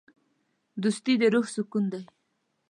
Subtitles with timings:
[0.81, 2.03] دوستي د روح سکون دی.